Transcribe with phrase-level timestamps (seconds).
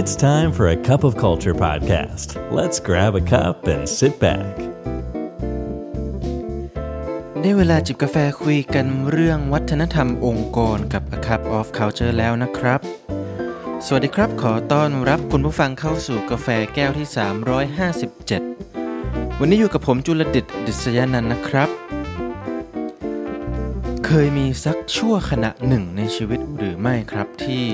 [0.00, 2.28] It's time for a cup of culture podcast.
[2.58, 4.54] Let's grab a cup and sit back.
[7.40, 12.80] ได้เวลาจิบกาแฟคุยกันเรื่องวัฒนธรรมองค์กรกับ A Cup of Culture แล้วนะครับ
[13.86, 17.08] สวัสดีครับ ขอต้อนรับคุณผู้ฟังเข้าสู่กาแฟแก้วที่
[18.64, 21.68] 357 วันนี้อยู่กับผมจุลดิตดิษยานันท์นะครับ
[24.06, 27.64] เคยมีสักชั่วขณะหนึ่งในชีวิตหรือไม่ครับที่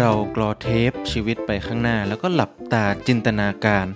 [0.00, 3.86] เรากรอเทปชีวิตไปข้างหน้า แล้วก็หลับตาจินตนาการ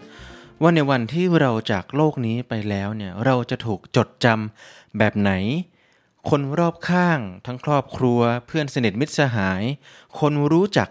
[0.62, 5.32] ว่าในวันที่เราจากโลกนี้ไปแล้วเนี่ยเราจะถูกจดจำแบบไหน
[6.30, 9.62] คนรอบข้าง ทั้งครอบครัว เพื่อนสนิทมิตรสหาย
[10.18, 10.88] คนรู้จัก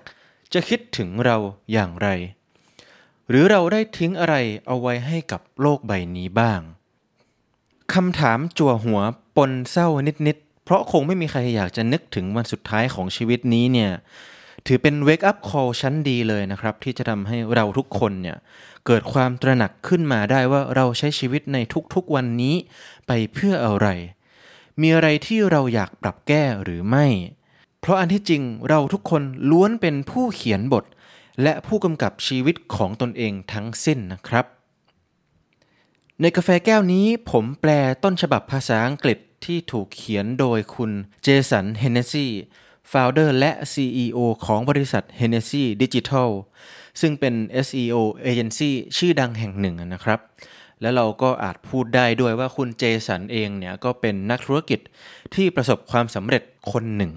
[0.53, 1.37] จะคิดถึงเรา
[1.71, 2.07] อย่างไร
[3.29, 4.35] หรือเราได้ทิ้งอะไร
[4.67, 6.61] เอาไว้ให้กับโลกใบนี้บ้าง
[7.93, 8.99] คำถามจั่วหัว
[9.35, 9.87] ปนเศร้า
[10.27, 13.91] นิดๆเพราะคงไม่มีใครอยากจะนึกถึงวันสุดท้ายของชีวิตนี้เนี่ย
[14.67, 18.37] ถือเป็น wake up call ชั้นดีเลยนะครับ ที่จะทำให้เราทุกคนเนี่ย
[18.85, 21.57] เกิดความตระหนักขึ้นมาได้ว่าเราใช้ชีวิตใน
[21.93, 22.55] ทุกๆวันนี้
[23.07, 23.87] ไปเพื่ออะไร
[24.81, 27.05] มีอะไรที่เราอยากปรับแก้หรือไม่
[27.81, 30.85] เพราะอันที่จริงเราทุกคนล้วนเป็นผู้เขียนบท
[31.43, 34.45] และผู้กำกับชีวิตของตนเองทั้งสิ้นนะครับ
[36.21, 37.71] ในกาแฟแก้วนี้ผมแปล
[38.03, 40.91] ต้นฉบับภาษาอังกฤษที่ถูกเขียนโดยคุณ
[41.23, 42.27] เจสันเฮนเนซี
[42.91, 46.29] Founder และ CEO ของบริษัท Hennessy Digital
[47.01, 47.33] ซึ่งเป็น
[47.65, 47.95] SEO
[48.29, 50.19] Agency ชื่อดังแห่งหนึ่งนะครับ
[50.81, 54.79] แล้วเราก็อาจพูดได้ด้วยว่าคุณเจสันเองเนี่ยก็เป็นนักธุรกิจ
[55.35, 57.11] ที่ประสบความสำเร็จคนหนึ่ง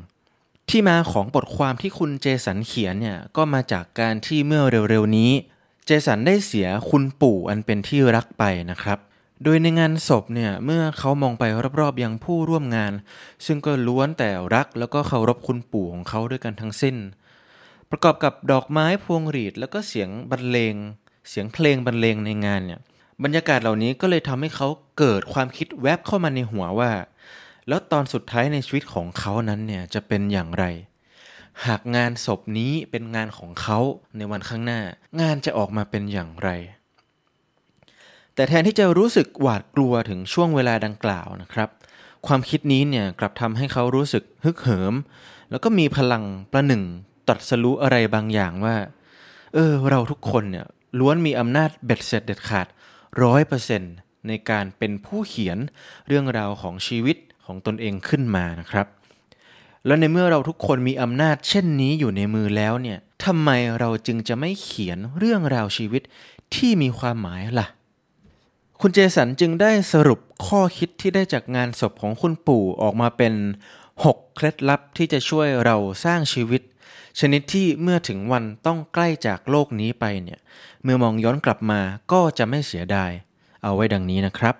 [0.70, 5.30] ที่มาของบทความที่คุณเจสันเขียนเนี่ยก็มาจากการที่เมื่อเร็วๆนี้
[5.86, 8.98] เจสันได้เสียคุณปู่อันเป็นที่รักไปนะครับ
[9.44, 11.44] โดยในงานศพเนี่ยเมื่อเขามองไป
[11.80, 12.92] รอบๆยังผู้ร่วมงาน
[13.46, 16.96] ซึ่งก็ล้วนแต่รักแล้วก็เคารพคุณปู่ของเขาด้วยกันทั้งสิ้น
[17.90, 20.74] ประกอบกับดอกไม้พวงหรีดแล้วก็เสียงบรรเลง
[21.28, 22.80] เสียงเพลงบรรเลงในงานเนี่ย
[23.22, 26.92] บรรยากาศเหล่านี้ก็เลยทำให้เขาเกิดความคิดแวบเข้ามาในหัวว่า
[27.68, 30.64] แล้วตอนสุดท้ายในชีวิตของเขานั้นเนี่ยจะเป็นอย่างไร
[31.66, 33.78] หากงานศพนี้เป็นงานของเขา
[34.16, 34.80] ในวันข้างหน้า
[35.20, 36.50] งานจะออกมาเป็นอย่างไร
[38.34, 41.68] แต่แทนที่จะรู้สึกหวาดกลัวถึงช่วงเวลาดังกล่าวนะครับ
[42.26, 44.94] ความคิดนี้เนี่ยกลับทำให้เขารู้สึกฮึกเหิม
[45.50, 46.82] แล้วก็มีพลังประหนึ่ง
[47.28, 48.76] ตัดสรู้อะไรบางอย่างว่า
[49.54, 50.66] เออ เราทุกคนเนี่ย
[50.98, 52.66] ล้วนมีอำนาจเบ็ดเสร็จเด็ดขาด
[53.22, 53.94] ร้อยเปอร์เซ็นต์
[54.28, 55.58] ในการเป็นผู้เขียน
[56.08, 57.16] เรื่องราวของชีวิต
[57.46, 58.86] ของตนเองขึ้นมานะครับ
[59.86, 63.50] แล้วในเมื่อเราทุกคนมีอำนาจเช่นนี้อยู่ในมือแล้วเนี่ยทำไม
[63.80, 66.02] เราจึงจะไม่เขียนเรื่องราวชีวิต
[66.54, 67.66] ที่มีความหมายล่ะ
[68.84, 73.34] คุณเจสันจึงได้สรุปข้อคิดที่ได้จากงานศพของคุณปู่ออกมาเป็น
[73.88, 76.62] 6 เคล็ดลับที่จะช่วยเราสร้างชีวิต
[77.20, 80.40] ชนิดที่เมื่อถึงวันต้องใกล้จากโลกนี้ไปเนี่ย
[80.82, 81.80] เมื่อมองย้อนกลับมา
[82.12, 83.10] ก็จะไม่เสียดาย
[83.62, 84.54] เอาไว้ดังนี้นะครับ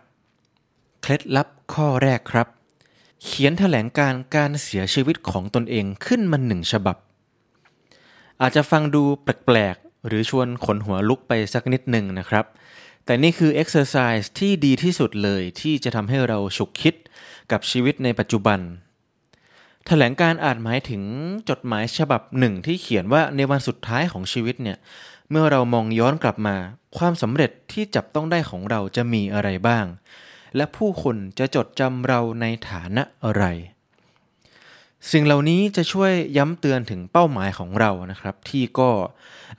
[1.02, 2.48] เคล็ดลับข้อแรกครับ
[3.24, 6.96] เขียนถแถลงการการเสียชีวิตของตนเองขึ้นมาหนึ่งฉบับ
[8.40, 12.46] อาจจะฟังดูแปลกๆหรือชวนขนหัวลุกไปสักนิดหนึ่งนะครับ
[13.04, 16.94] แต่นี่คือ exercise ที่ดีที่สุดเลยที่จะทำให้เราฉุกคิด
[17.52, 18.64] กับชีวิตในปัจจุบันถ
[19.86, 21.02] แถลงการอาจหมายถึง
[21.50, 24.78] จดหมายฉบับหนึ่งที่เขียนว่าในวันสุดท้ายของชีวิตเนี่ย
[25.30, 26.56] เมื่อเรามองย้อนกลับมา
[26.98, 29.84] ความสำเร็จที่จับต้องได้ของเราจะมีอะไรบ้าง
[30.56, 33.44] และผู้คนจะจดจำเราในฐานะอะไร
[35.12, 38.90] สิ่งเหล่านี้จะช่วยย้ำเตือนถึงเป้าหมายของเรานะครับ ที่ก็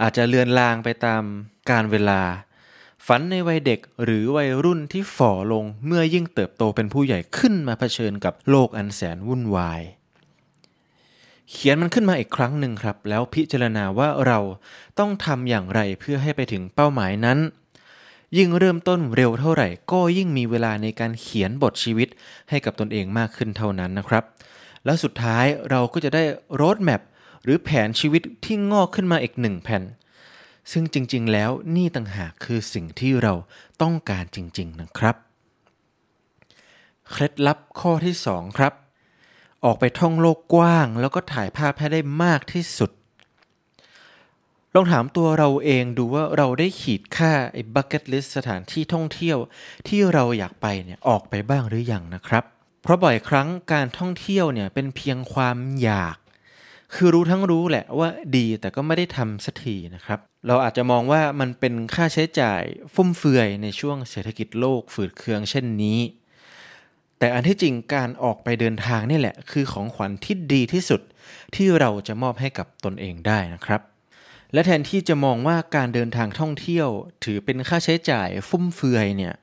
[0.02, 1.24] อาจจะเลือนลางไปตาม
[1.70, 2.22] การเวลา
[3.08, 9.82] ฝันในวัยเด็กหรือวัยรุ่นที่ฝ่อลงเมื่อยิ่งเติบโตเป็นผู้ใหญ่ขึ้นมาเผชิญกับโลกอันแสนวุ่นวาย
[11.52, 14.40] เขียนมันขึ้นมาอีกครั้งหนึ่งครับ แล้วพิจารณาว่าเรา
[15.00, 17.40] ต้องทำอย่างไรเพื่อให้ไปถึงเป้าหมายนั้น
[18.38, 22.10] ยิ่งเริ่มต้นเร็วเท่าไหร่ ก็ยิ่งมีเวลาในการเขียนบทชีวิต
[22.50, 24.24] ให้กับตนเองมากขึ้นเท่านั้นนะครับ
[24.86, 26.24] แล้วสุดท้ายเราก็จะได้
[26.56, 27.02] โรดแมพ
[27.44, 29.84] หรือแผนชีวิตที่งอกขึ้นมาอีกหนึ่งแผ่น
[30.72, 33.34] ซึ่งจริง ๆ แล้วนี่ต่างหากคือสิ่งที่เรา
[33.82, 35.16] ต้องการจริง ๆ นะครับ
[37.10, 38.74] เคล็ดลับข้อที่ 2 ครับ
[39.66, 42.92] ออกไปท่องโลกกว้าง แล้วก็ถ่ายภาพให้ได้มากที่สุด
[44.74, 49.38] ลองถามตัวเราเองดูว่าเราได้ขีดค่าไอ้บักเก็ตลิสสถานที่ท่องเที่ยว
[49.88, 52.44] ที่เราอยากไปเนี่ยออกไปบ้างหรืออยังนะครับ
[52.82, 56.18] เพราะบ่อยครั้งการท่องเที่ยวเนี่ยเป็นเพียงความอยาก
[56.96, 62.62] คือรู้ทั้งรู้แหละว่าดีแต่ก็ไม่ได้ทำสักทีนะครับ เราอาจจะมองว่ามันเป็นค่าใช้จ่าย
[62.94, 66.00] ฟุ่มเฟือยในช่วงเศรษฐกิจโลกฝืดเคืองเช่นนี้
[67.20, 71.02] แต่อันที่จริงการออกไปเดินทางนี่แหละ คือของขวัญที่ดีที่สุด
[71.56, 73.82] ที่เราจะมอบให้กับตนเองได้นะครับ
[74.54, 76.88] และแทนที่จะมองว่าการเดินทางท่องเที่ยว
[77.24, 79.34] ถือเป็นค่าใช้จ่ายฟุ่มเฟือยเนี่ย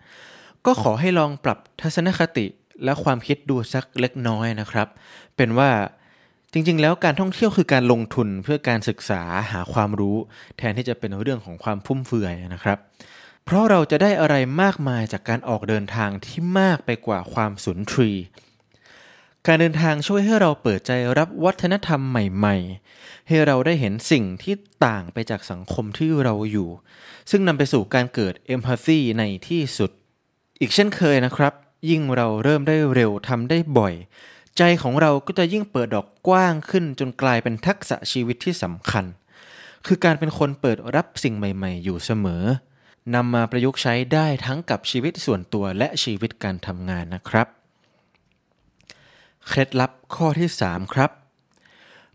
[0.67, 2.47] ก็ขอให้ลองปรับทัศนคติ
[2.85, 4.89] และความคิดดูสักเล็กน้อยนะครับ
[5.37, 5.71] เป็นว่า
[6.53, 10.17] จริงๆ แล้วการท่องเที่ยวคือการลงทุนเพื่อการศึกษาหาความรู้
[10.59, 12.79] แทนที่จะเป็นเรื่องของความฟุ่มเฟือยนะครับ
[13.45, 18.13] เพราะเราจะได้อะไรมากมายจากการออกเดินทางที่มากไปกว่าความสุนทรี
[19.47, 24.55] การเดินทางช่วยให้เราเปิดใจรับวัฒนธรรมใหม่ๆ ให้เราได้เห็นสิ่งที่
[24.87, 26.69] ต่างไปจากสังคมที่เราอยู่
[27.31, 29.91] ซึ่งนำไปสู่การเกิดเอมพัตซีในที่สุด
[30.61, 31.53] อีกเช่นเคยนะครับ
[31.91, 33.95] ยิ่งเราเริ่มได้เร็วทำได้บ่อย
[34.59, 39.05] ใจของเราก็จะยิ่งเปิดดอกกว้างขึ้นจนกลายเป็นทักษะชีวิตที่สำคัญ
[39.87, 42.43] คือการเป็นคนเปิดรับสิ่งใหม่ ๆ อยู่เสมอ
[43.15, 47.47] นำมาประยุกต์ใช้ได้ทั้งกับชีวิตส่วนตัวและชีวิตการทำงานนะครับ
[49.47, 51.11] เคล็ดลับข้อที่ 3 ครับ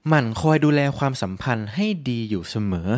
[0.08, 2.90] หมั่นคอยดูแลความสัมพันธ์ให้ดีอยู่เสมอ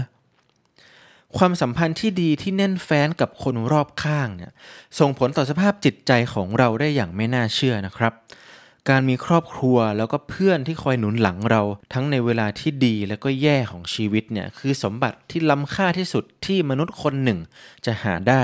[1.38, 4.51] ความสัมพันธ์ที่ดีที่แน่นแฟ้นกับคนรอบข้างเนี่ย
[5.00, 8.13] ส่งผลต่อสภาพจิตใจของเราได้อย่างไม่น่าเชื่อนะครับ
[8.89, 11.62] การมีครอบครัวแล้วก็เพื่อนที่คอยหนุนหลังเรา
[11.94, 17.39] ทั้งในเวลาที่ดีและก็แย่ของชีวิตเนี่ยคือสมบัติที่ล้ำค่าที่สุดที่มนุษย์คนหนึ่ง
[17.86, 18.44] จะหาได้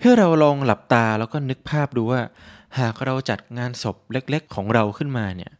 [0.00, 2.20] ให้เราลองหลับตาแล้วก็นึกภาพดูว่า
[2.78, 5.52] หากเราจัดงานศพเล็กๆ ของเราขึ้นมาเนี่ย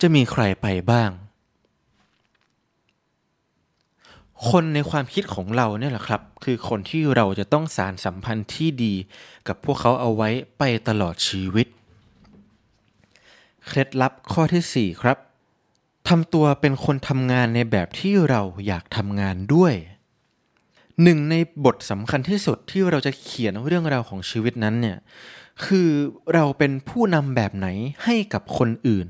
[0.00, 1.10] จะมีใครไปบ้าง
[4.50, 8.94] คนในความคิดของเราเนี่ยแหละครับ คือคนที่เราจะต้องสารสัมพันธ์ที่ดี
[9.48, 11.66] กับพวกเขาเอาไว้ไปตลอดชีวิต
[13.68, 15.16] เคล็ดลับข้อที่ 4 ครับ
[16.08, 19.74] ทำตัวเป็นคนทำงานในแบบที่เราอยากทำงานด้วย
[21.02, 21.34] หนึ่งใน
[21.64, 24.98] บทสำคัญที่สุดที่เราจะเขียนเรื่องราวของชีวิตนั้นเนี่ย
[25.64, 25.88] คือ
[26.34, 27.66] เราเป็นผู้นำแบบไหน
[28.04, 29.06] ให้กับคนอื่น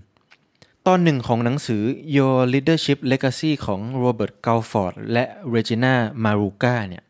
[0.87, 1.83] ตอนหนึ่งของหนังสือ
[2.17, 5.95] Your Leadership Legacy ของโรเบิร์ต กาลฟอร์ด และเรจิน่า
[6.25, 7.05] มารูกาเนี่ย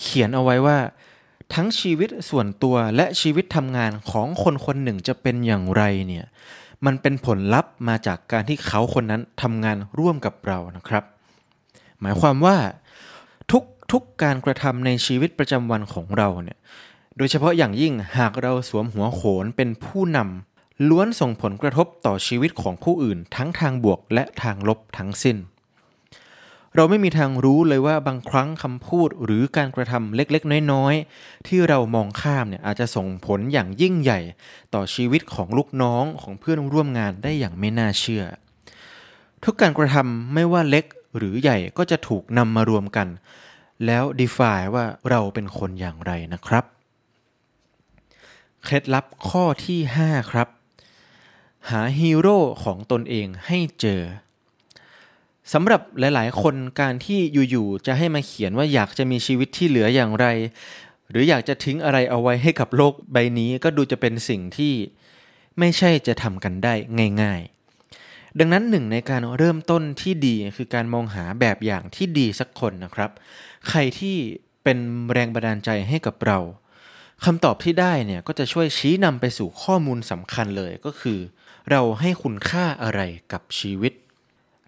[0.00, 0.78] เขียนเอาไว้ว่า
[1.54, 6.26] ทั้งชีวิตส่วนตัวและชีวิตทำงานของคนคนหนึ่งจะเป็นอย่างไรเนี่ย
[6.86, 11.04] มันเป็นผลลัพธ์มาจากการที่เขาคนนั้นทำงานร่วมกับเรานะครับ
[12.00, 12.56] หมายความว่า
[13.50, 13.62] ทุก
[13.92, 16.58] ทุกการกระทำในชีวิตประจำวันของเราเนี่ย
[17.16, 25.36] โดยเฉพาะอย่างยิ่งหากเราสวมหัวโขนเป็นผู้นำล้วนส่งผลกระทบต่อชีวิตของผู้อื่น ทั้งทางบวกและทางลบทั้งสิ้น
[26.76, 34.20] เราไม่มีทางรู้เลยว่าบางครั้งคำพูดหรือการกระทำเล็กๆ น้อยๆ ที่เรามองข้ามเนี่ยอาจจะส่งผลอย่างยิ่งใหญ่
[34.74, 38.24] ต่อชีวิตของลูกน้องของเพื่อนร่วมงานได้อย่างไม่น่าเชื่อ
[39.44, 40.84] ทุกการกระทำไม่ว่าเล็ก
[41.16, 43.08] หรือใหญ่ก็จะถูกนำมารวมกัน
[43.86, 46.64] แล้ว define ว่าเราเป็นคนอย่างไรนะครับ
[48.64, 50.48] เคล็ดลับข้อที่ 5 ครับ
[51.70, 54.02] หาฮีโร่ของตนเองให้เจอ
[55.52, 57.18] สำหรับหลาย ๆ คนการที่
[57.50, 60.26] อยู่ ๆ จะให้มาเขียนว่าอยากจะมีชีวิตที่เหลืออย่างไร
[61.10, 64.74] หรืออยากจะทิ้งอะไรเอาไว้ให้กับโลกใบนี้ก็ดูจะเป็นสิ่งที่
[65.58, 66.74] ไม่ใช่จะทำกันได้
[67.22, 67.40] ง่าย
[67.88, 73.10] ๆ ดังนั้นหนึ่งในการเริ่มต้นที่ดีคือการมองหาแบบอย่างที่ดีสักคนนะครับ
[73.68, 74.16] ใครที่
[74.64, 74.78] เป็น
[75.12, 76.38] แรงบันดาลใจให้กับเรา
[77.24, 81.18] คำตอบที่ได้เนี่ยก็จะช่วยชี้นำไปสู่ข้อมูลสำคัญเลยก็คือ
[81.70, 83.00] เราให้คุณค่าอะไร
[83.32, 83.92] กับชีวิต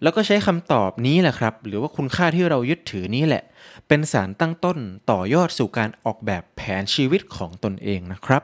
[0.03, 3.43] แล้วก็ใช้คำตอบนี้แหละครับ หรือว่าคุณค่าที่เรายึดถือนี้แหละ
[3.87, 4.77] เป็นสารตั้งต้น
[5.11, 8.43] ต่อยอดสู่การออกแบบแผนชีวิตของตนเองนะครับ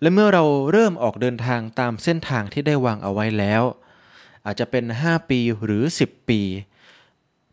[0.00, 3.62] และเมื่อเราเริ่มออกเดินทางตามเส้นทางที่ได้วางเอาไว้แล้ว
[4.46, 6.40] อาจจะเป็น 5 ปีหรือ 10 ปี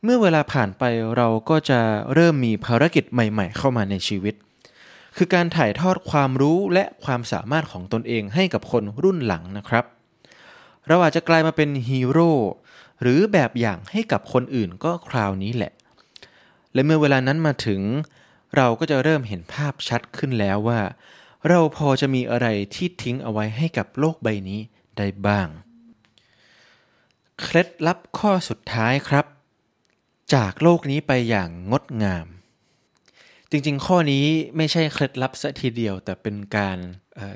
[0.03, 0.83] เมื่อเวลาผ่านไป
[1.17, 1.79] เราก็จะ
[2.13, 4.35] เริ่มมีภารกิจใหม่ๆ เข้ามาในชีวิต
[5.17, 9.85] คือการถ่ายทอดความรู้และความสามารถของตนเองให้กับคนรุ่นหลังนะครับ
[10.87, 12.31] เราอาจจะกลายมาเป็นฮีโร่
[13.01, 15.73] หรือแบบอย่างให้กับคนอื่นก็คราวนี้แหละ
[16.73, 17.81] และเมื่อเวลานั้นมาถึง
[18.55, 20.81] เราก็จะเริ่มเห็นภาพชัดขึ้นแล้วว่า
[21.49, 24.59] เราพอจะมีอะไรที่ทิ้งเอาไว้ให้กับโลกใบนี้
[24.97, 25.47] ได้บ้าง
[27.41, 29.25] เคล็ดลับข้อสุดท้ายครับ
[30.33, 32.25] จากโลกนี้ไปอย่างงดงาม
[33.49, 34.25] จริงๆ ข้อนี้
[34.57, 36.77] ไม่ใช่เคล็ดลับซะทีเดียวแต่เป็นการ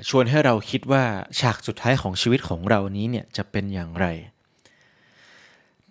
[0.08, 1.04] ชวนให้เราคิดว่า
[1.40, 4.06] ฉากสุดท้ายของชีวิตของเรานี้เนี่ยจะเป็นอย่างไร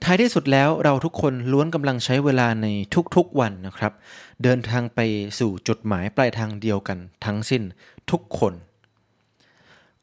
[0.03, 2.67] ท้ายที่สุดแล้วเราทุกคนล้วนกำลังใช้เวลาใน
[3.15, 3.93] ทุกๆวันนะครับ
[4.43, 4.99] เดินทางไป
[5.39, 7.63] สู่จุดหมายปลายทางเดียวกันทั้งสิ้น
[8.11, 8.53] ทุกคน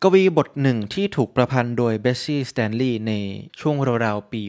[0.02, 3.12] กวีบทหนึ่งที่ถูกประพันธ์โดยเบสซี่สแตนลีย์ใน
[3.60, 4.42] ช่วงราวๆปี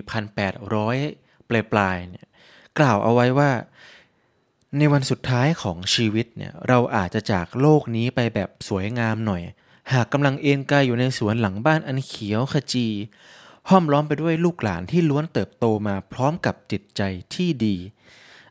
[0.72, 2.28] 1800 ปลายๆเนี่ย
[2.80, 3.52] กล่าวเอาไว้ว่า
[4.78, 9.42] ในวันสุดท้ายของชีวิตเนี่ยเราอาจจะจากโลกนี้ไปแบบสวยงามหน่อย
[9.94, 12.88] หากกำลังเอนกายอยู่ในสวนหลังบ้านอันเขียวขจี
[13.70, 17.02] ห้อมล้อมไปด้วยลูกหลานที่ล้วนเติบโตมาพร้อมกับจิตใจ
[17.36, 17.76] ที่ดี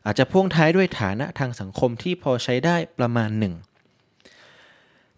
[0.05, 3.53] อาจจะพ่วงท้ายด้วยฐานะทางสังคมที่พอใช้ได้ประมาณหนึ่ง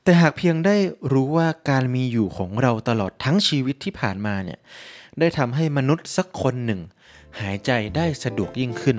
[0.04, 0.76] แต่หากเพียงได้
[1.12, 4.60] รู้ว่าการมีอยู่ของเราตลอดทั้งชีวิตที่ผ่านมาเนี่ย
[5.20, 6.82] ได้ทำให้มนุษย์สักคนหนึ่ง
[7.40, 8.98] หายใจได้สะดวกยิ่งขึ้น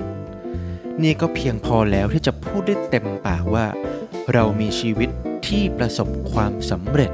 [1.02, 3.66] นี่ก็เพียงพอแล้วที่จะพูดได้เต็มปากว่า
[4.32, 5.10] เรามีชีวิต
[5.46, 7.12] ที่ประสบความสำเร็จ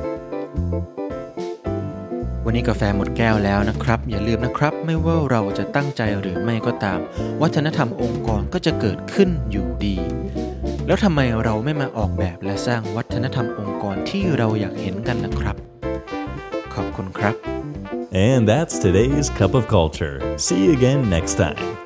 [2.49, 6.99] วันนี้กาแฟหมดแก้วแล้วนะครับ อย่าลืมนะครับ ไม่ว่าเราจะตั้งใจหรือไม่ก็ตาม
[7.43, 9.97] วัฒนธรรมองค์กรก็จะเกิดขึ้นอยู่ดี
[10.87, 15.57] แล้วทำไมเราไม่มาออกแบบและสร้างวัฒนธรรมองค์กรที่เราอยากเห็นกันล่ะครับ
[16.75, 17.35] ขอบคุณครับ
[18.29, 20.17] And that's today's Cup of Culture.
[20.45, 21.86] See you again next time.